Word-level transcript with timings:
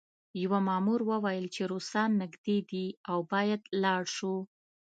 یوه 0.43 0.59
مامور 0.67 1.01
وویل 1.11 1.45
چې 1.55 1.61
روسان 1.71 2.09
نږدې 2.21 2.57
دي 2.71 2.85
او 3.11 3.17
باید 3.31 3.61
لاړ 3.83 4.01
شو 4.15 4.35